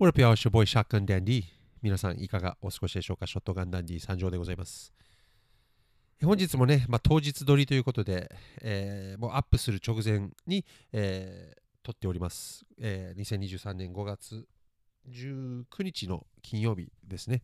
[0.00, 0.32] What up, y'all?
[0.32, 1.42] It's your boy Shotgun Dandy.
[1.82, 3.26] 皆さん、いかがお過ごしでしょうか？
[3.26, 4.92] ショットガンダンディ参上でございます。
[6.22, 8.30] 本日もね、まあ、当日撮りということで、
[8.62, 14.46] えーもうアップする直前に、えー撮っております、えー2023年5月
[15.08, 17.42] 19日の金曜日ですね。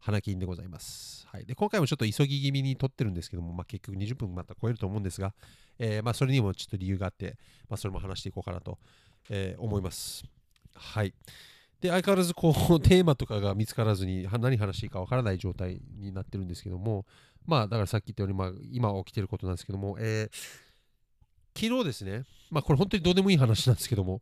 [0.00, 1.28] 花金でございます。
[1.28, 5.34] はい、で今回もちょっと急ぎ気味に撮ってるんですけども、まあ、結局20分また超えると思うんですが、
[5.78, 7.36] えーまあ、それにもちょっと理由があって、
[7.68, 8.80] まあ、それも話していこうかなと、
[9.30, 10.24] えー思います。
[10.74, 11.14] はい。
[11.82, 17.04] で、相変わらずこう テーマとかが見つからずに何話していいかわからない状態になってるんですけども、
[17.44, 20.30] まあ、だからさっき言ったように、まあ、今起きてることなんですけども、え
[21.54, 24.20] 昨日ですね、まあ、これ本当にどうでもいい話なんですけども、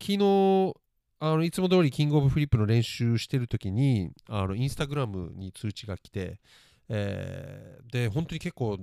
[0.00, 0.74] 昨日、
[1.20, 6.40] あのいつも通りキングオブフリップの練習してる時に、あのインスタグラムに通知が来て、
[6.88, 8.78] えで、本当に結構、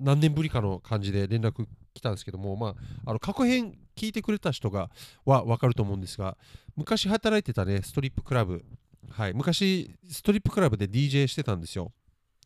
[0.00, 2.74] 何年ぶりかの感じで連絡来たんですけども、まあ、
[3.10, 4.88] あの過去編聞いてくれた人が
[5.26, 6.38] は分かると思うんですが、
[6.74, 8.64] 昔働いてたね、ストリップクラブ、
[9.10, 11.92] はい、昔、ストリップクラブで DJ してたんですよ。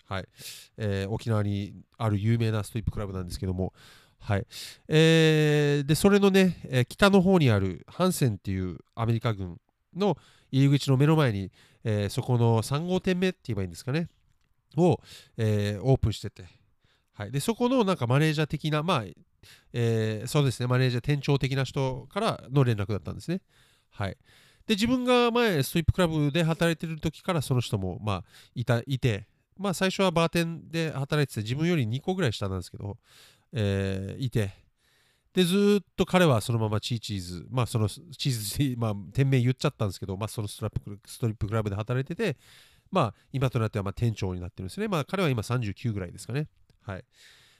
[0.07, 0.29] はい。
[0.77, 3.73] えー沖縄にある有名なストリップクラブなんですけども、
[4.19, 4.47] はい。
[4.89, 9.61] えーでそれのね、えー北の方にあるハンセンっていうアメリカ軍
[9.95, 10.19] の
[10.51, 11.53] 入り口の目の前に、
[11.85, 14.09] えーそこの3号店目って言えばいいんですかね、
[14.77, 14.99] を、
[15.37, 16.45] えーオープンしてて、
[17.13, 19.05] はい、でそこのなんかマネージャー的な、まあ
[19.73, 23.41] えーそうですね、マネージャー、店長的な人からの連絡だったんですね。
[23.91, 24.17] はい、
[24.67, 32.97] で自分が前、ストリップクラブで働いてる時からその人も、まあ、いたいて、まあ、最初はバーテンで働いてて、自分より2個ぐらい下なんですけど、
[33.53, 34.53] えーいて、
[35.35, 42.37] で、ずっと彼はそのままチーチーズ、まあ、そのチーズ、まあ、店名言っちゃったんですけど、まあ、そのストラップストリップクラブで働いてて、
[42.91, 44.87] まあ、今となってはま店長になってるんですね。
[44.87, 46.47] まあ、彼は今39ぐらいですかね。
[46.83, 47.05] はい。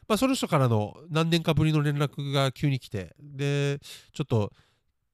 [0.09, 3.81] まあ、その人からの何年かぶりの連絡が急に来て、で、
[4.13, 4.53] ちょっと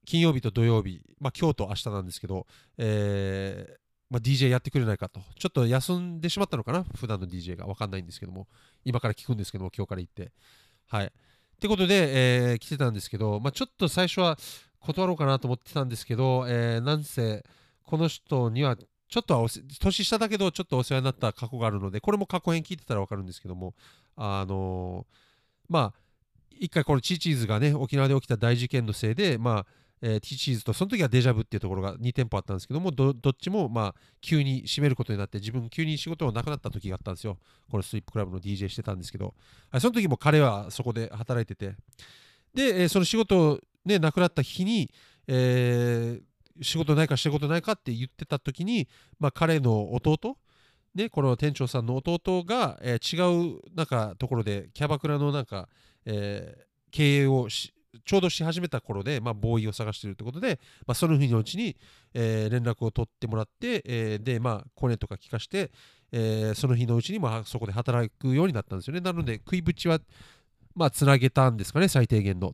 [0.05, 2.47] 金曜日と土曜日、まあ、今日と明日なんですけど、
[2.79, 3.81] えー
[4.11, 5.21] まあ、DJ やってくれないかと。
[5.39, 6.85] ちょっと休んでしまったのかな？
[6.97, 7.67] 普段の DJ が。
[7.67, 8.49] わかんないんですけども。
[8.85, 10.33] 今から聞くんですけども、今日から言って。
[10.89, 11.07] はい。
[11.07, 11.11] っ
[11.61, 14.37] てことで、えー来てたんですけど、まあ、ちょっと最初は
[14.81, 17.45] 断ろうかなと思ってたんですけど、えーなんせ、
[17.85, 18.77] この人には、
[19.11, 19.49] ちょっとは
[19.81, 23.75] 年下だけど、ちょっとお世話になった過去があるので、これも過去編聞いてたらわかるんですけども、
[24.17, 25.07] あの
[25.69, 26.01] まあ、
[26.53, 29.67] 一回このチーチーズがね、沖縄で起きた大事件のせいで、まあ、
[30.03, 37.39] えーティーチーズとその時はデジャブっていうところが2店舗あったんですけどもどっちもまあ急に閉めることになって自分急に仕事がなくなった時があったんですよ。
[37.71, 39.35] このストリップクラブの DJ してたんですけど。
[39.79, 41.77] その時も彼はそこで働いてて。
[42.55, 44.91] で、えーその仕事ねなくなった日に、
[45.27, 46.30] えー
[46.63, 48.89] 仕事ないか仕事ないかって言ってた時に、
[49.19, 50.37] まあ、彼の弟
[50.95, 55.69] ね、この店長さんの弟が、えー違うなんかところでキャバクラのなんか、
[56.05, 57.73] えー経営をし
[58.05, 61.77] ちょうどし始めた頃で、まあ、ボーイを探しているということで、まあ、その日のうちに、
[62.15, 65.71] えー連絡を取ってもらって、えーで、まあ、コネとか聞かして、
[66.11, 69.01] えーその日のうちに、まあ、そこで働くようになったんですよね。
[69.01, 70.01] なので、食いぶちは、
[70.75, 72.49] まあ、つなげたんですかね、最低限の。
[72.49, 72.53] っ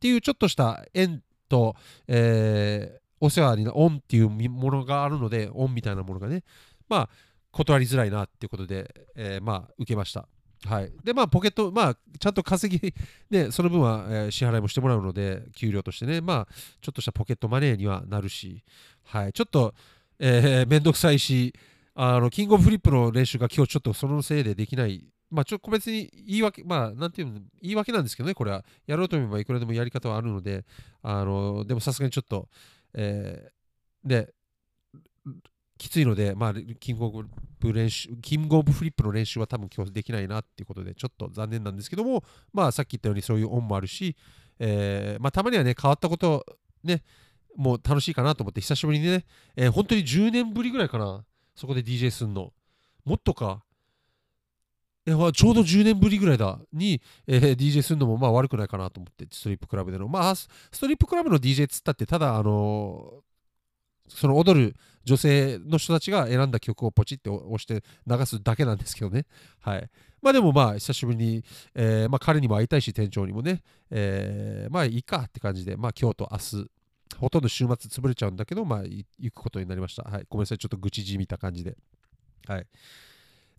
[0.00, 1.74] ていうちょっとした縁と、
[2.06, 6.42] えーお世話にな、恩っていうものがあるので、恩みたいなものがね、
[6.88, 7.08] まあ、
[7.50, 10.28] 断りづらいなっていうことで、えーまあ、受けました。
[10.66, 10.92] はい。
[11.02, 12.94] で、まあ、ポケット、まあ、ちゃんと稼ぎ、
[13.30, 18.62] ね、その分は、えー支払いもしてもらうので、給料としてね、まあ、ちょっとしたポケットマネーにはなるし、
[19.04, 19.32] はい。
[19.32, 19.74] ちょっと、
[20.18, 21.54] えー、めんどくさいし、
[21.94, 25.06] あの、キングオブフリップの練習が今日ちょっとそのせいでできない。
[25.30, 28.64] まあ、ちょっと個別に言い訳、まあ、なんていうの、言い訳なんですけどね、これは。
[28.86, 30.64] やろうと思えばいくらでもやり方はあるので、
[31.02, 32.48] あの、でもさすがにちょっと、
[32.94, 33.54] えー
[34.04, 34.34] で、
[35.78, 37.24] きついので、まあ、キングオ
[37.58, 42.22] ブ練習、キングオブフリップの練習は多分今日できないなっていうことで、ちょっと残念なんですけども、
[42.52, 44.16] まあ、さっき言ったようにそういう恩もあるし、
[44.58, 46.44] えーまあ、たまにはね、変わったこと、
[46.84, 47.02] ね、
[47.56, 49.24] もう楽しいかなと思って、久しぶりにね、
[49.56, 51.24] えー本当に10年ぶりぐらいかな、
[51.54, 52.52] そこで DJ すんの。
[53.04, 53.63] もっとか。
[55.06, 60.08] ちょうど10年ぶりぐらいだに、えー DJ するのもまあ悪くないかなと思って、ストリップクラブでの。
[60.08, 60.48] まあ、ス
[60.80, 63.24] トリップクラブの DJ っつったって、ただ、あのー
[64.08, 69.24] その踊る女性の人たちが選んだ曲をポチって押して流すだけなんですけどね。
[69.60, 69.90] はい。
[70.20, 76.70] まあでもまあ久しぶりに、えーまあ彼にも会いたいし、店長にもね、えまあいいかって感じで、まあ今日と明日、
[77.18, 80.02] ほとんど週末潰れちゃうんだけど、まあ行くことになりました。
[80.02, 80.26] はい。
[80.28, 80.58] ごめんなさい。
[80.58, 81.76] ちょっと愚痴じみた感じで。
[82.46, 82.66] はい。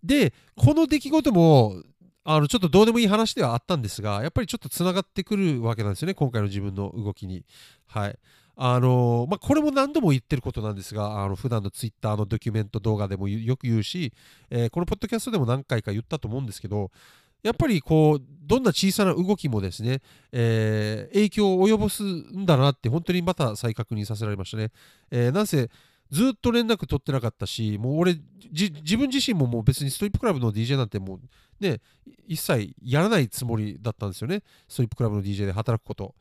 [0.02, 1.82] で、この出来事も、
[2.28, 7.44] あのちょっとどうでもいい話ではあったんですが、やっぱりちょっとつながってくるわけなんですよね、今回の自分の動きに。
[7.86, 8.18] はい。
[8.58, 14.12] あのまあ、これも何度も言ってることなんですが、あの普段のツイッターのドキュメント動画でもよく言うし、
[14.50, 16.90] えーこのポッドキャストでも何回か言ったと思うんですけど、
[17.42, 20.00] やっぱりこうどんな小さな動きもですね、
[20.32, 24.72] えー、影響を及ぼすんだなって本当にまた再確認させられましたね。
[25.10, 25.70] えー、なんせ
[26.10, 28.16] ずっと連絡取ってなかったし、もう俺、
[28.52, 31.20] 自分自身ももう別にストリップクラブの DJ なんてもう
[31.60, 31.80] ね、
[32.26, 34.42] 一切やらないつもりだったんですよね。
[34.68, 36.14] ストリップクラブの DJ で働くこと。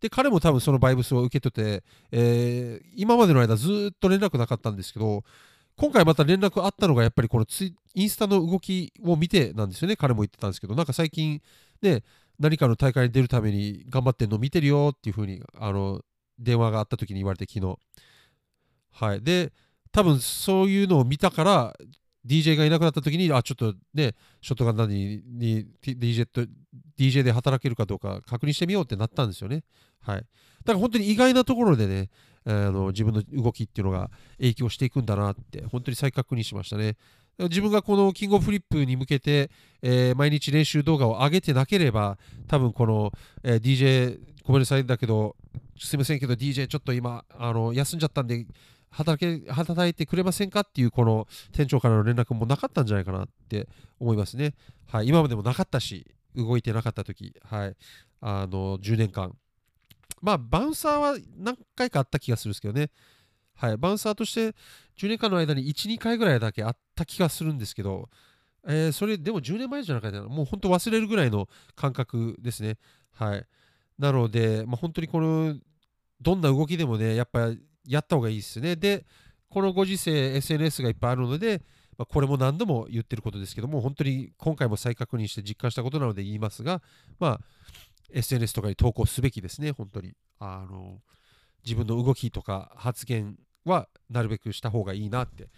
[0.00, 5.24] で、彼も多分そのバイブスを受け取って、えー、今までの間ずっと連絡なかったんですけど、
[5.76, 9.96] 今回また連絡あったのがやっぱりこのツイインスタの動きを見てなんですよね。
[9.96, 11.40] 彼も言ってたんですけど、なんか最近
[11.82, 12.02] ね、
[12.38, 16.00] 何かの大会に出るために頑張ってんの見てるよっていう風にあに
[16.38, 17.76] 電話があった時に言われて昨日。
[18.98, 19.22] はい。
[19.22, 19.52] で、
[19.92, 21.76] 多分そういうのを見たから、
[22.26, 26.44] DJ がいなくなった時に、あ、ちょっとね、ショットガンダにに DJ, と
[26.98, 29.62] DJ で働けるかどうか確認してみようってなったんですよね。
[30.00, 30.16] はい。
[30.18, 30.24] だ
[30.66, 32.10] から本当に意外なところでね、
[32.44, 36.96] あの自分の動きっていうのが影響していくんだなって、本当に再確認しましたね。
[37.38, 39.48] 自分がこのキングオブフリップに向けて、
[39.80, 42.18] えー、毎日練習動画を上げてなければ、
[42.48, 43.12] 多分この、
[43.44, 45.36] えー、DJ、ごめんなさいだけど、
[45.78, 48.44] すいませんけど、DJ ちょっと今、あの休んじゃったんで、
[48.90, 53.68] 働け働いてくれませんかっていうこの店長からの連絡もなかったんじゃないかなって
[54.00, 54.54] 思いますね。
[54.86, 57.76] はい、今までもなかったし、動いてなかった時、はい、
[58.20, 59.36] あの10年間。
[60.20, 62.90] まあ、バウンサーは何回かあった気がするんですけどね。
[63.54, 64.56] はい、バウンサーとして
[64.96, 68.08] 10年間の間に1、2回ぐらいだけあった気がするんですけど、
[68.66, 72.78] えー、それでも10年前じゃなかったもう本当忘れるぐらいの感覚ですね。
[73.12, 73.46] はい。
[73.98, 75.56] なので、まあ、本当にこの、
[76.20, 78.76] どんな動きでもね、やっぱりやった方がいいですね。
[78.76, 79.04] で、
[79.48, 81.62] このご時世 SNS がいっぱいあるので、
[81.96, 86.82] まあ、これも何度も言ってることですけども、本当に今回も再確認して実感したことなので言いますが、
[87.18, 87.40] まあ、
[88.12, 90.14] SNS とかに投稿すべきですね、本当に。
[90.40, 91.00] あの
[91.64, 95.48] 自分の動きとか発言はなるべくした方がいいなって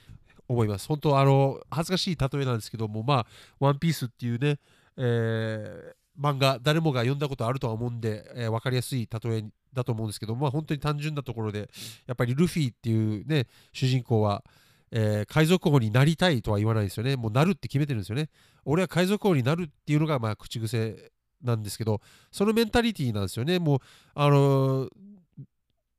[0.49, 0.89] 思います。
[0.89, 3.27] 本当、あの、恥ずかしい例えなんですけども、まあ、
[3.61, 4.59] ワンピースっていうね、
[4.97, 11.71] えー、漫画、誰もが読んだことあるとは思うんで、えー、分かりやすい例えだと思うんですけど、まあ、本当に単純なところで、
[12.07, 14.45] やっぱりルフィっていうね、主人公は、
[14.93, 17.17] えー、海賊王になりたいとは言わないですよね。
[17.17, 18.29] もうなるって決めてるんですよね。
[18.65, 21.11] 俺は海賊王になるっていうのが、まあ、口癖
[21.43, 22.01] なんですけど、
[22.31, 23.59] そのメンタリティーなんですよね。
[23.59, 23.79] もう、
[24.15, 24.91] あのー、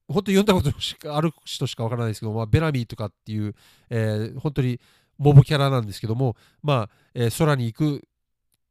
[0.07, 3.56] 本当に読んだことしかある人しかわからないですけど、まあ、ベラミーとかっていう、
[3.89, 4.79] えー、本当に
[5.17, 8.07] モブキャラなんですけども、まあ、えー、空に行く、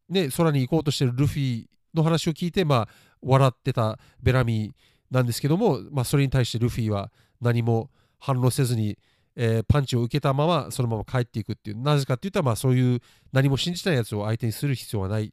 [0.09, 2.89] ね、空に行こうとしてるルフィの話を聞いて、まあ、
[3.23, 4.73] 笑ってたベラミー
[5.11, 7.11] なんですけども、まあ、それに対してルフィは
[7.41, 8.99] 何も反応せずに、
[9.37, 13.01] えー、パンチを受けたままそのまま帰っていくっていうなぜかって言ったら、まあ、そういう
[13.33, 15.33] 何も信じないやつを相手にする必要はない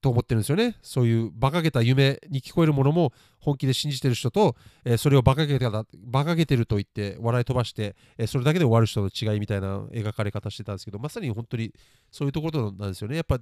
[0.00, 0.76] と思ってるんですよね。
[0.80, 4.54] そういう馬鹿げた夢に聞こえるものも本気で信じてる人と、
[4.84, 11.72] えー、それを馬鹿げた馬鹿げてると言って笑い飛ばして、えー、それだけで終わる人の違いみたいな描かれ方してたんですけどまさに本当に
[12.12, 13.16] そういうところなんですよね。
[13.16, 13.40] やっぱ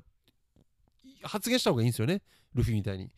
[1.23, 2.23] 発言した方がいいんですよね。
[2.55, 3.11] ルフィみたいに。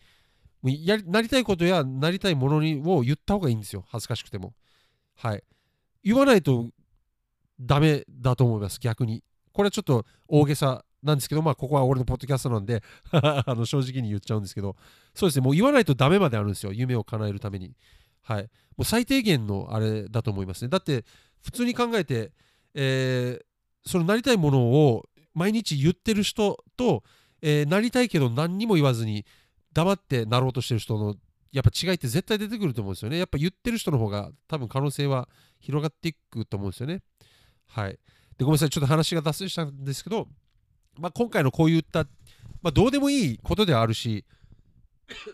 [0.63, 3.85] やりなりたいことやなりたいものにを言った方がいいんですよ。
[3.89, 4.55] 恥ずかしくても。
[5.17, 5.45] はい。
[6.03, 6.71] 言わないと
[7.61, 8.79] ダメだと思います。
[8.81, 9.23] 逆に。
[9.53, 14.77] これはちょっと大げさなんですけどまあここは俺のポッドキャストなんで あの正直に言っちゃうんですけど。
[15.15, 15.45] そうですね。
[15.45, 16.73] もう言わないとダメまであるんですよ。
[16.73, 17.77] 夢を叶えるために。
[18.23, 18.43] はい。
[18.43, 20.69] もう最低限のあれだと思いますね。
[20.69, 21.05] だって
[21.43, 22.33] 普通に考えて、
[22.75, 27.05] えー、そのなりたいものを毎日言ってる人と、
[27.43, 29.25] えー、なりたいけど何にも言わずに
[29.73, 31.15] 黙ってなろうとしてる人の
[31.53, 33.19] やっぱ違いって絶対出てくると思うんですよね。
[33.19, 35.29] やっぱ言ってる人の方が多分可能性は
[35.61, 37.03] 広がっていくと思うんですよね。
[37.67, 37.93] はい。
[37.93, 37.99] で、
[38.45, 38.71] ごめんなさい。
[38.71, 40.29] ちょっと話が脱線したんですけど、
[40.99, 42.05] まあ、今回のこういった、
[42.63, 44.25] まあ、どうでもいいことではあるし、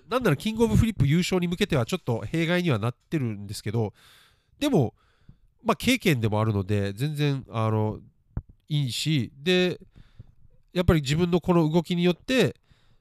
[0.09, 3.93] なんならキングオブフリップ優勝に向けてはちょっと弊害にはなってるんですけど、
[4.61, 4.95] でも、
[5.64, 7.99] まあ、経験でもあるので、全然、あの、
[8.69, 9.81] いいし、で、
[10.73, 12.55] やっぱり自分のこの動きによって、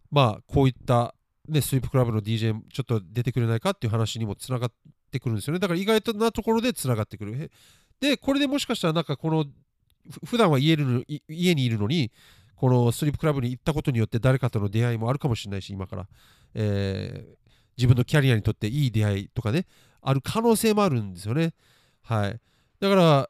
[0.10, 1.13] まあ、こういった
[1.48, 4.72] ね、スイープクラブの DJ ちょっと出てくれないかっていう話にもつながっ
[5.12, 5.60] てくるんですよね。
[5.60, 7.52] だから意外となところでつながってくる。
[8.00, 9.46] で、これでもしかしたらなんかこの、
[10.26, 12.12] 普段は家る家にいるのに、
[12.56, 16.08] このスリープクラブに行ったことによって誰かとの出会いもあるかもしれないし、今から。
[16.56, 17.36] えー、
[17.78, 19.66] 自分のキャリアにとっていい出会いとかね、
[20.02, 21.54] ある可能性もあるんですよね。
[22.04, 22.40] はい。
[22.80, 23.30] だから、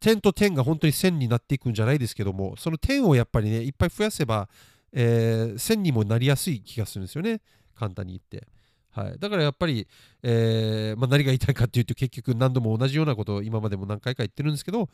[0.00, 4.48] 点と点が本当に線になっていくんじゃないですけども、その点をやっぱりね、いっぱい増やせば、
[4.92, 7.40] えー、線にもなりやすい気がするんですよね
[7.74, 8.48] 簡単に言って。
[8.90, 9.88] はい、だからやっぱり、
[10.22, 14.90] えー、まあ、何が言いたいかっていうと結局何度も同じようなことを今までも何回か言ってるんですけど、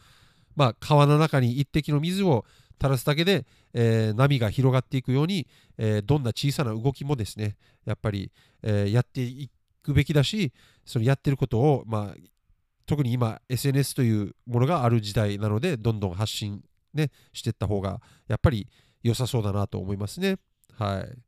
[0.55, 2.45] まあ、川の中に一滴の水を
[2.81, 8.31] 垂らすだけで、えー、波が広がっていくように、えー、どんな小さな動きもですねやっぱり、
[8.63, 9.51] えー、やってい
[9.83, 10.53] くべきだし
[10.85, 12.17] そのやってることを、まあ、
[12.87, 16.63] 特に今 SNS というものがある時代なのでどんどん発信、
[16.95, 18.69] ね、していった方がやっぱり
[19.03, 20.39] 良さそうだなと思いますね。
[20.77, 21.19] はい。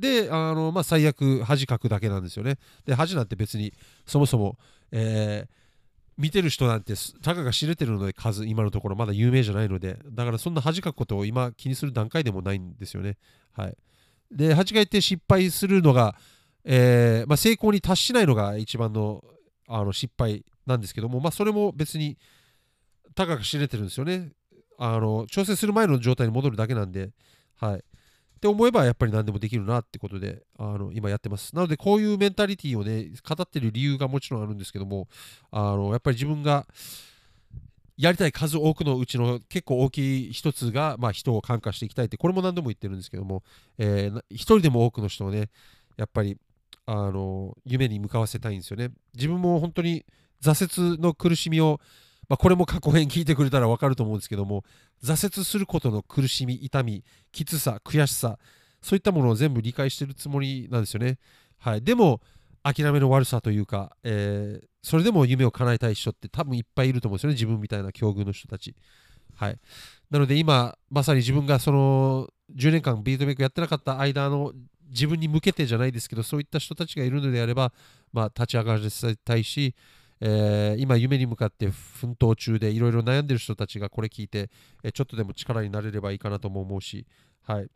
[0.00, 2.58] で、あの、まあ、最悪恥かくだけなんですよね。
[2.84, 3.72] で、恥なんて別に
[4.06, 4.58] そもそも、
[4.92, 5.56] えー、
[6.18, 13.16] 見てる人なんてたかが知れてるので数今のところまだ有名じゃないのでだからそんな恥かくことを今気にする段階でもないんですよね。
[13.52, 13.76] はい、
[14.30, 16.16] で恥かいて失敗するのが、
[16.64, 19.22] えー、まあ、成功に達しないのが一番の
[19.68, 22.16] あの失敗なんですけども、まあ、それも別に
[23.14, 24.30] たかが知れてるんですよね。
[24.78, 27.10] あの調整する前の状態に戻るだけなんで、
[27.56, 31.54] はい、って思えばやっぱり何でもできるなってことであの今やってます。
[31.54, 35.08] なのでこういうメンタリティーをね語ってる理由がもちろんあるんですけども
[35.50, 36.66] あのやっぱり自分が
[37.96, 43.42] やりたい数多くのうちの結構大きい一つが、まあ、人を感化していきたいってこれも何度も言ってるんですけども、
[43.78, 45.48] えー、一人でも多くの人をね
[45.96, 46.36] やっぱり
[46.84, 48.90] あの夢に向かわせたいんですよね。
[49.14, 50.04] 自分も本当に
[50.42, 51.80] 挫折の苦しみを
[52.28, 54.64] まあ、これも過去編聞いてくれたら分かると思うんですけども
[55.02, 58.38] 挫折することの苦しみ痛みきつさ悔しさ
[58.82, 61.18] そういったものを全部理解してるつもりなんですよね、
[61.58, 62.20] はい、でも
[62.62, 67.34] 諦めの悪さというか、えー、それでも夢を叶えたい人って多分いっぱいいると思うんですよね。
[67.34, 68.74] 自分みたいな境遇の人たち。
[69.36, 69.58] はい。
[70.10, 74.52] なので今まさに自分がその10年間ビートメイクやってなかった間の
[74.88, 77.72] 自分に向けてじゃないですけどそういった人たちがいるのであれば、
[78.12, 79.76] まあ、立ち上がらせたいし、
[80.20, 84.50] えー、今夢に向かって奮闘中でいろいろ悩んでる人たちがこれ聞いて、
[84.82, 87.06] えー、ちょっとでも力になれればいいかなとも思うし、
[87.42, 87.68] はい。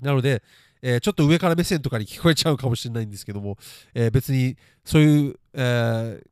[0.00, 0.42] なので、
[0.82, 3.56] えー、ちょっと上から目線とかに聞こえちゃうかもしれないんですけども、
[3.94, 6.22] え別にそういう、え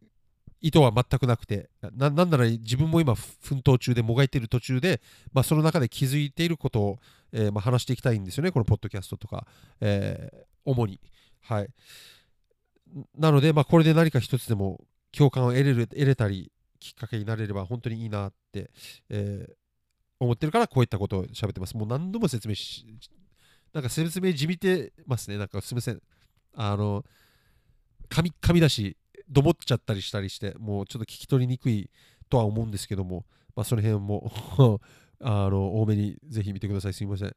[0.62, 5.00] 意図は全くなくてな、なんなら自分も今奮闘中でもがいている途中で、
[5.32, 6.98] まあ、その中で気づいていることを、
[7.32, 9.46] えー、まあ、話していきたいんですよね、このポッドキャストとか、
[9.80, 11.00] えー、主に。
[11.40, 11.68] はい。
[13.16, 14.84] なので、まあ、これで何か一つでも
[15.16, 18.70] 共感を得れる得れたりきっかけになれれば本当にいいなって、
[19.08, 19.52] えー、
[20.18, 21.76] 思ってるからこういったことを喋ってます。
[21.76, 22.84] もう何度も説明し、
[23.72, 25.38] なんか説明じみてますね。
[25.38, 26.00] なんかすみません。
[26.54, 27.04] あの、
[28.08, 28.96] 噛み出し、
[29.28, 31.90] どもっちゃったりしたりして、もうちょっと聞き取りにくい
[32.28, 33.24] とは思うんですけども、
[33.54, 34.80] まあ、その辺も
[35.22, 36.94] あの多めにぜひ見てください。
[36.94, 37.36] すみません。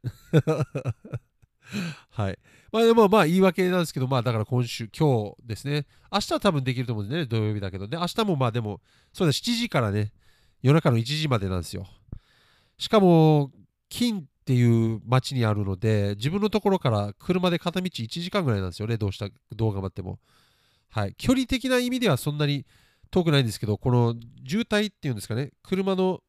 [2.10, 2.38] はい。
[2.72, 5.86] まあでもまあ言い訳なんですけど、まあだから今週、今日ですね。
[6.12, 7.26] 明日は多分できると思うんでね。
[7.26, 7.86] 土曜日だけど。
[7.86, 8.80] で、明日もまあでも、
[9.12, 10.12] そうだ、7時からね、
[10.62, 11.86] 夜中の1時までなんですよ。
[12.78, 13.52] しかも、
[13.88, 18.96] 金っていう町にあるので、自分のところから車で片道1時間ぐらいなんですよね。
[18.96, 20.18] どうした、どう頑張っても。
[20.90, 21.14] はい。
[21.16, 22.66] 距離的な意味ではそんなに
[23.10, 24.14] 遠くないんですけど、この
[24.46, 25.52] 渋滞っていうんですかね。
[25.62, 26.20] 車の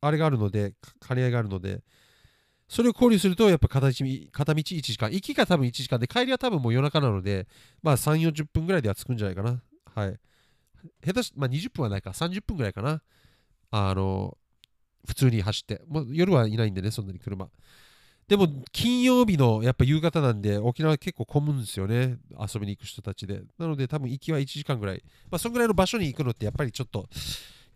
[0.00, 0.74] あれがあるので、
[1.06, 1.82] 兼ね合いがあるので、
[2.68, 3.94] それを考慮すると、やっぱ片道
[4.30, 7.46] 片道1時間、行きが多分1時間で、帰りは多分もう夜中なので、
[7.82, 9.62] まあ3、40分ぐらいでは着くんじゃないかな。
[9.94, 10.20] はい。
[11.04, 13.02] 下手し、まあ20分はないか、30分ぐらいかな。
[13.70, 14.36] あの、
[15.06, 15.82] 普通に走って。
[15.88, 17.48] もう夜はいないんでね、そんなに車。
[18.28, 22.18] でも、金曜日のやっぱ夕方なんで、沖縄結構混むんですよね。
[22.38, 23.40] 遊びに行く人たちで。
[23.58, 25.02] なので、多分行きは1時間ぐらい。
[25.30, 27.08] まあ、そんぐらいの場所に行くのって、やっぱりちょっと、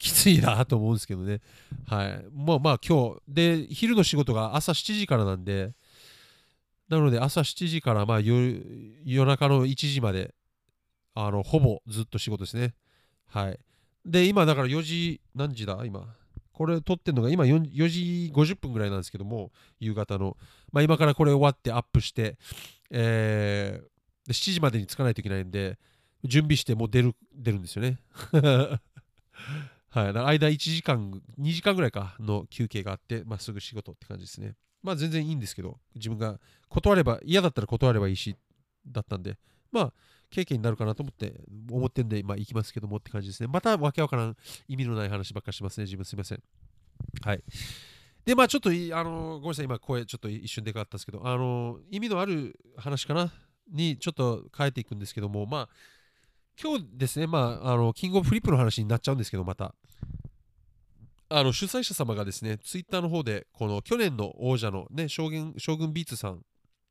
[0.02, 1.40] きついなと思うんですけどね。
[1.87, 2.25] はい。
[2.35, 5.75] まあまあ今日、で、昼の仕事が朝7時からなんで、
[6.88, 8.61] なので朝7時からまあ夜
[9.25, 10.35] 中の1時まで、
[11.14, 12.75] あの、ほぼずっと仕事ですね。
[13.28, 13.61] はい。
[14.04, 15.80] で、今だから4時、何時だ？
[15.85, 16.04] 今。
[16.52, 20.37] これ撮ってるのが今 4, 4時50分ぐらいなんですけども、夕方の。
[20.73, 22.38] まあ今からこれ終わってアップして、
[22.90, 25.78] えー、で7時までに着かないといけないんで、
[26.25, 28.00] 準備してもう出る、出るんですよね。
[29.94, 34.54] はい、間1時間、2時間ぐらいかの休憩があって、まあ、すぐ仕事って感じですね。
[34.82, 38.34] まあ全然いいんですけど、自分が断れば、嫌だったら断ればいいし、
[38.87, 39.37] だったんで、
[39.70, 39.92] まあ
[40.30, 41.34] 経験になるかなと思って、
[41.70, 43.49] 思ってんで、まあ行きますけどもって感じですね。
[43.52, 46.42] またわけわからん意味のない話ばっかしますね、自分すいません。
[47.22, 47.44] はい。
[48.25, 48.72] で、まあちょっと、あ
[49.04, 53.30] のごめんなさい、今声ちょっと一瞬でかかったんですけど、あの意味のある話かな？
[53.70, 55.68] にちょっと変えていくんですけども、まあ
[56.61, 59.75] 今日ですね、まあ、あの、キングオブフリップの話になっちゃうんですけど、また、
[61.32, 66.44] あの、主催者様がですね、ツイッターの方で、この去年の王者のね、将軍、将軍ビーツさん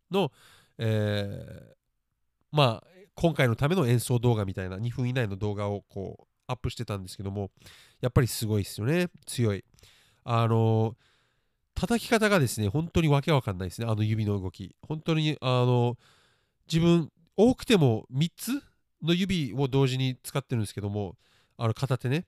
[0.10, 0.32] の、
[0.78, 1.76] えー、
[2.52, 7.52] まあ、今回のための演奏動画みたいな2分以内の動画をこう、アップしてたんですけども、
[8.02, 9.64] やっぱりすごいですよね、強い。
[10.24, 10.96] あの、
[11.76, 14.76] 叩き方がですね、本当にわけわかんないですね、あの指の動き。
[14.82, 15.98] 本当に、あの、
[16.72, 18.64] 自分、多くても3つ
[19.02, 21.16] の指を同時に使ってるんですけども、
[21.58, 22.26] あの片手ね。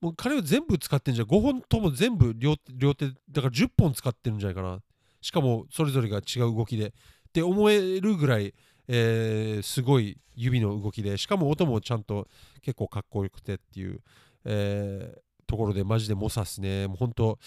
[0.00, 1.28] もう彼は全部使ってんじゃん。
[1.28, 4.80] 5本とも全部両両手、だから10本使ってるんじゃないかな。
[5.20, 6.88] しかもそれぞれが違う動きで。
[6.88, 6.92] っ
[7.32, 8.54] て思えるぐらい、
[8.88, 12.28] えー、すごい指の動きで、しかも音もちゃんと
[12.62, 14.00] 結構かっこよくてっていう、
[14.44, 16.86] えー、ところでマジで猛者っすね。
[16.86, 17.38] もう本当、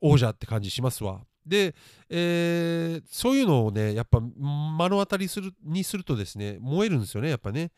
[0.00, 1.20] 王者って感じしますわ。
[1.46, 1.74] で、
[2.08, 7.72] えーそういうのをねやっぱ目の当たりするにするとですね燃えるんですよねやっぱね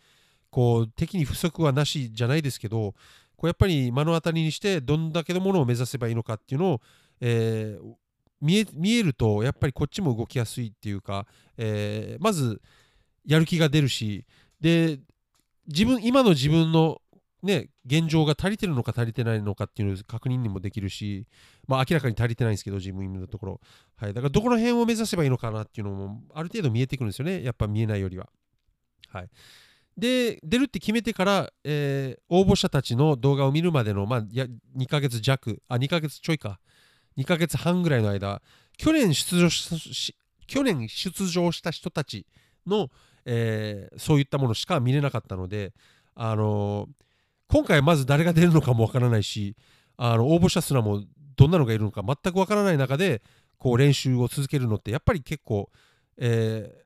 [0.50, 2.94] こう敵に不足はなしじゃないですけど
[3.44, 6.80] こうやっぱり目の当たりにしてどんだけのものを目指せばいいのかっていうのを、
[7.20, 7.94] えー
[8.40, 12.60] 見え見えるとやっぱりこっちも動きやすいっていうか、えーまず
[13.24, 14.26] やる気が出るし
[14.60, 14.98] で
[15.66, 17.00] 自分今の自分の
[17.42, 21.26] ね現状が足りてるのか足りてないのかっていうのを確認にもできるし
[21.66, 23.60] まあ明らかに足りてないんですけど自分のところ。
[23.96, 27.42] はいだからどこの辺を目指せばいいのかなっていうのもある程度見えてくるんですよね。
[27.42, 28.28] やっぱ見えないよりは。
[29.08, 29.28] はい。
[29.96, 34.46] で出るって決めてから、えー応募者たちの動画を見るまでの、まあ、や
[34.76, 36.58] 2ヶ月弱あ2ヶ月ちょいか。
[37.16, 38.42] 2ヶ月半ぐらいの間
[38.76, 40.16] 去年出場し
[40.48, 42.26] 去年出場した人たち
[42.66, 42.88] の、
[43.24, 45.72] えーそういったものしか見れなかったので、
[46.14, 46.88] あのー
[47.46, 49.54] 今回まず誰が出るのかもわからないし
[49.96, 51.02] あの応募者すらも
[51.36, 53.22] どんなのがいるのか全くわからない中で
[53.58, 55.70] こう練習を続けるのってやっぱり結構、
[56.16, 56.83] えー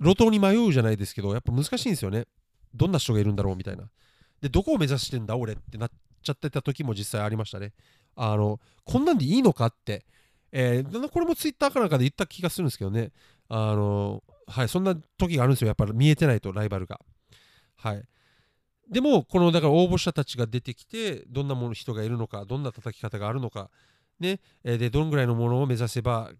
[0.00, 2.26] 路頭に迷うじゃないですけどやっぱ難しいんですよね。
[2.74, 3.84] どんな人がいるんだろうみたいな。
[4.40, 5.90] でどこを目指してんだ俺ってなっ
[6.22, 7.72] ちゃってた時も実際ありましたね。
[8.16, 10.04] あのこんなんでいいのかって、
[10.52, 13.12] えーこれもツイッターかなんかで言った気がするんですけどね。
[13.48, 15.68] あのはいそんな時があるんですよ。
[15.68, 17.00] やっぱり見えてないとライバルが。
[17.76, 18.02] はい。
[18.90, 23.70] でもこのだから応募者たちが出てきてどんなもの人がいるのかどんな叩き方があるのか。
[24.20, 24.40] ね。
[24.62, 26.30] でどんぐらいのものを目指せば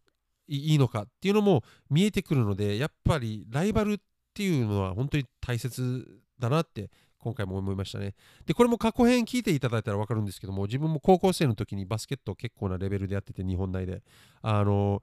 [0.46, 3.96] いいのかっていうのも見えてくるのでやっぱりライバルっ
[4.34, 6.06] ていうのは本当に大切
[6.38, 8.14] だなって今回も思いましたね。
[8.44, 14.02] でこれも過去編聞いていただいたら分かるんですけども自分も高校生の時にバスケット結構なレベルでやってて日本内で
[14.42, 15.02] あの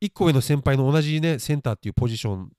[0.00, 2.52] 1個上の先輩の同じねセンターっていうポジション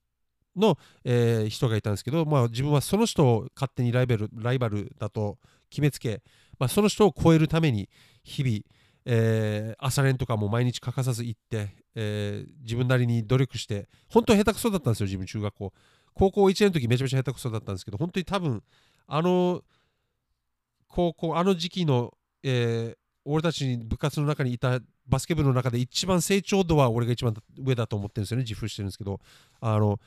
[0.58, 5.38] の、えー人がいたんですけど、まあ、自分はその人を勝手にライバルライバルだと
[5.70, 6.22] 決めつけ、
[6.60, 7.90] まあ、その人を超えるために
[8.24, 8.60] 日々、
[9.10, 15.74] えー朝練とかも毎日欠かさず行って、えー自分なりに努力して本当は下手くそだったんですよ自分中学校。
[16.14, 18.62] 高校1年の時めちゃめちゃ下手くそだったんですけど本当に多分
[19.08, 19.64] あの
[20.88, 22.98] 高校あの時期の、えー
[23.30, 29.20] 俺たち部活の中にいたバスケ部の中で一番成長度は俺が一番上だと思ってるんですよね自負してるんですけど
[29.60, 30.00] あの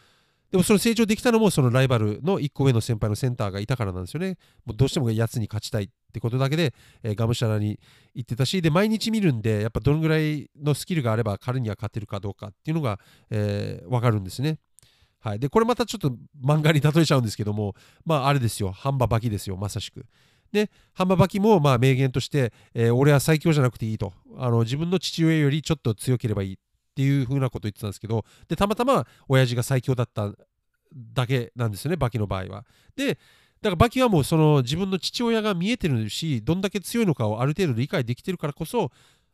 [0.50, 4.36] でもその成長できたのもそのライバルの1個上の先輩のセンターがいたからなんですよね。
[4.64, 7.78] もうどうしてもやつに勝ちたいってことだけで、えーがむしゃらに
[8.14, 12.98] 行ってたしで毎日見るんでやっぱどのぐらいのスキルがあれば彼には勝てるかどうかっていうのが、
[13.30, 14.58] えー、分かるんですね。
[15.20, 18.72] はい、でこれまたちょっと漫画に例えちゃうんですけどもまああれですよ。
[18.72, 19.56] ハンババキですよ。
[19.56, 20.04] まさしく。
[20.50, 24.12] でハンババキもまあ名言として、えー俺は最強じゃなくていいと。
[24.36, 26.58] あの自分の父親よりちょっと強ければいい。
[26.90, 30.32] っていう風なこと言ってたんですけどでたまたま親父が最強だった
[30.94, 32.64] だけなんですよねバキの場合は
[32.96, 33.18] で
[33.62, 38.90] だからバキはもうその自分の父親が見えてるしどんだけ強いのかをある程度理解できてるからこそ、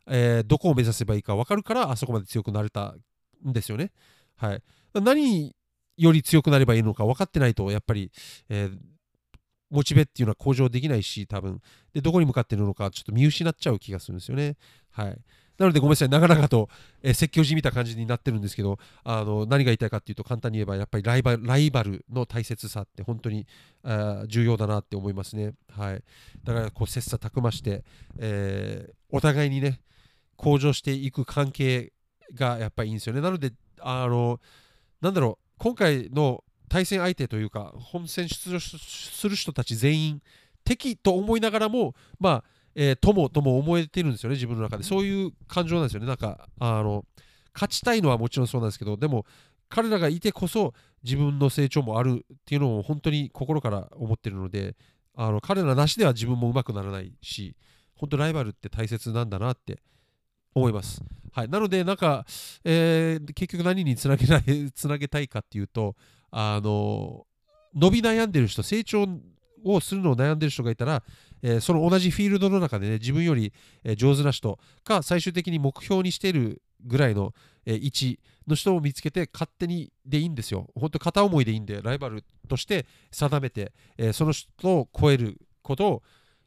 [0.07, 2.95] えーどこを目指せばいいか分かるからあそこまで強くなれた
[3.45, 3.91] んですよね。
[4.35, 4.61] はい、
[4.93, 5.55] 何
[5.97, 8.11] より強くなればいいのか分かってないとやっぱり、
[8.49, 8.77] えー
[9.69, 11.61] モチベっていうのは向上できないし多分
[11.93, 14.55] でどこに向かってるのかちょっと見失っちゃう気がするんですよね。
[14.91, 15.17] はい、
[15.57, 16.69] なのでごめんなさい長々と、
[17.01, 23.47] えー説教じみた感じになってるんですけどあの何が言いたいかっていうと簡単に言えばやっぱりライバルライバルの大切さって本当に
[23.83, 25.53] あ重要だなって思いますね。
[25.71, 26.03] はい、
[26.43, 27.83] だからこう切磋琢磨して、
[28.19, 29.79] えーお互いにね
[30.35, 31.93] 向上していく関係
[32.33, 33.21] がやっぱりいいんですよね。
[33.21, 34.39] なのであの
[35.01, 40.21] なんだろう今回の対戦相手というか本戦出場する人たち全員
[40.63, 42.43] 敵と思いながらもまあ、
[42.79, 44.83] えー友とも思えてるんですよね自分の中で。
[44.83, 46.07] そういう感情なんですよね。
[46.07, 47.03] なんかあの
[47.53, 49.25] 勝ちたいのはもちろんそうなんですけどでも
[49.67, 54.75] 彼らがいてこそ自分の成長もあるっていうのを本当に心から思ってるので
[55.15, 57.55] あの彼らなしでは自分も上手くならないし
[57.95, 59.79] 本当ライバルって大切なんだなって
[60.53, 61.01] 思います。
[61.33, 62.25] はい、なので、なんか、
[62.63, 65.95] えー結局何につなげない つなげたいかっていうと、
[66.31, 67.27] あの
[67.75, 69.07] 伸び悩んでる人、成長
[69.63, 71.03] をするのを悩んでる人がいたら、
[71.41, 77.33] えーその同じフィールドの中でね、自分より、え上手な人か、最終的に目標にしているぐらいの、
[77.65, 80.69] えー位置の人を見つけて、勝手にでいいんですよ。
[80.75, 86.03] 本当、片思いでいいんで、ライバルとして定めて、えその人を超えることを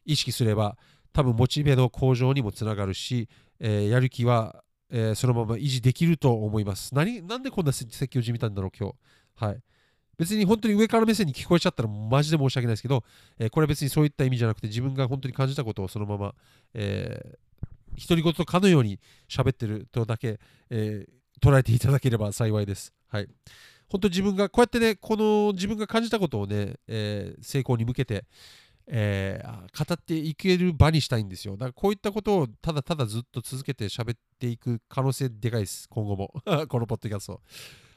[0.07, 0.77] 意識すれば、
[1.13, 6.95] 多分モチベの向上にもつながるし、えやる気は、えそのまま維持できると思います。
[6.95, 8.97] 何なんでこんな説教じみたんだろう、今日。
[9.45, 9.63] はい。
[10.21, 13.05] 別に本当に上から目線に聞こえちゃったらマジで申し訳ないですけど、
[13.39, 16.35] えーこれは別にそういった意味じゃなくて自分が本当に感じたことをそのまま、
[16.75, 22.93] えー、独り言かのように喋ってるとだけ、えー捉えていただければ幸いです。
[23.09, 23.27] はい。
[23.89, 28.27] 本当自分がこうやってね、この自分が感じたことをね、えー成功に向けて、
[28.87, 31.55] えー、語っていける場にしたいんですよ。
[31.55, 36.35] だからこういったことをただただずっと続けて喋っていく可能性でかいです、今後も。
[36.69, 37.41] このポッドキャスト。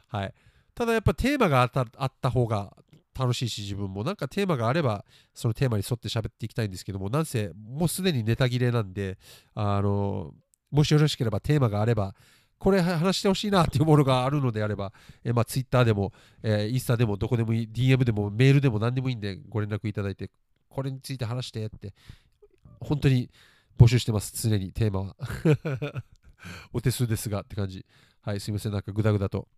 [0.08, 0.34] はい。
[0.76, 2.76] ただやっぱテーマがあったあった方が
[3.18, 9.18] 楽しいし自分もなんかテーマがあればそのテーマに沿って喋っていきたいんですけどもなんせもうすでにネタ切れなんで
[9.54, 10.34] あの
[10.72, 12.16] もしよろしければテーマがあれば
[12.64, 14.94] これ話してほしいなっていうものがあるのであれば、
[15.26, 20.32] えまあ、Twitter でも、えー、インスタでもどこでもいい、DM でもメールでも何でもいいんでご連絡いただいて、
[20.70, 21.94] これについて話してって、
[22.80, 23.30] 本当に
[23.78, 25.16] 募集してます、常にテーマは。
[26.72, 27.86] お手数ですがって感じ。
[28.22, 29.50] はい、すいません、なんかグダグダと。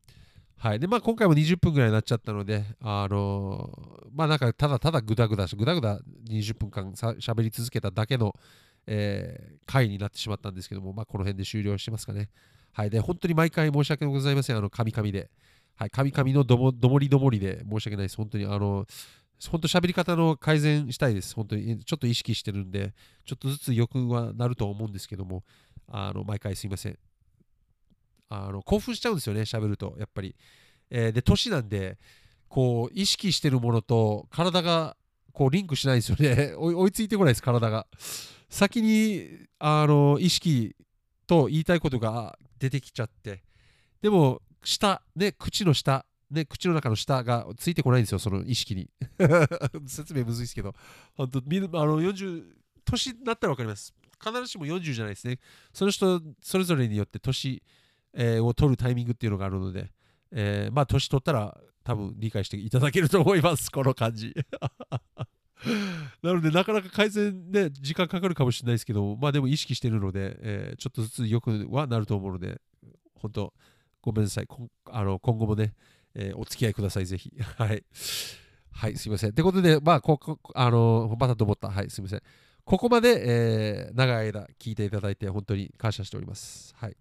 [0.58, 0.80] はい。
[0.80, 8.34] で、まあ今回も20分ぐらいになっちゃったので、あのー、まあなんかただただグダグダし、グダグダ20分間しゃべり続けただけの、
[8.88, 12.30] えー、回になってしまったんですけども、まあこの辺で終了してますかね。
[12.72, 12.90] はい。
[12.90, 14.58] で、本当に毎回申し訳ございません。
[14.58, 15.30] あの、カミカミで。
[15.76, 15.90] はい。
[15.90, 18.18] カミカミのどもどもりどもりで申し訳ないです。
[18.18, 18.86] 本当に、あの、
[19.50, 21.36] 本当喋り方の改善したいです。
[21.36, 22.94] 本当に、ちょっと意識してるんで、
[23.26, 25.44] ちょっとずつ良くはなると思うんですけども、
[25.88, 26.98] あの、毎回すいません。
[28.44, 30.36] あの、興奮しちゃうんですよね、喋ると、やっぱり。
[30.90, 31.98] えー、で、年なんで、
[32.48, 34.96] こう、意識してるものと体が、
[35.34, 36.54] こう、リンクしないですよね。
[36.58, 37.88] 追いついてこないです、体が。
[38.50, 40.76] 先に、あの、意識
[41.28, 43.44] と言いたいことが出てきちゃって
[44.02, 48.90] でも下ね口の下ね口の中の下がついてこないんですよその意識に
[49.88, 50.74] 説明むずいですけど
[51.16, 52.44] 本当みあの40
[52.86, 53.94] 年になったら分かります
[54.24, 55.40] 必ずしも40じゃないですね
[55.74, 57.62] その人それぞれによって年、
[58.16, 59.92] えー、を取るタイミングっていうのがあるので、
[60.32, 64.34] えー、まあ年取ったら多分理解していただけると思いますこの感じ
[66.22, 72.62] なので、なかなか改善ね、時間かかるかもしれないですけど、まあでも意識してるので、えー、ちょっとずつ良くはなると思うので、
[73.16, 73.54] 本当、
[74.02, 74.48] ごめんなさい。
[74.92, 75.74] あの今後もね、
[76.14, 77.32] え、お付き合いください、ぜひ。
[77.58, 77.84] はい。
[78.72, 79.34] はい、すいません。
[79.34, 81.70] ということで、まあ、ここ、あの、またと思った。
[81.70, 82.22] はい、すいません。
[82.66, 86.74] ここまで、えー、長い間聞いていただいて、本当に感謝しております。
[86.76, 86.98] はい。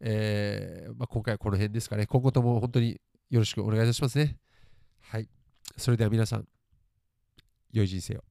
[0.00, 2.06] えー、まあ、今回はこの辺ですかね。
[2.06, 4.36] 今後とも本当によろしくお願いいたしますね。
[5.00, 5.28] はい。
[5.76, 6.48] それでは皆さん、
[7.72, 8.24] 良い人生を。